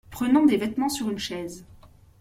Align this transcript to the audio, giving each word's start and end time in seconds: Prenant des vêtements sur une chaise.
Prenant 0.09 0.47
des 0.47 0.57
vêtements 0.57 0.89
sur 0.89 1.11
une 1.11 1.19
chaise. 1.19 1.63